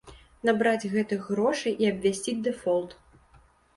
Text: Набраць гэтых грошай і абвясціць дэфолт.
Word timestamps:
Набраць 0.47 0.89
гэтых 0.93 1.21
грошай 1.33 1.77
і 1.85 1.91
абвясціць 1.93 2.39
дэфолт. 2.49 2.97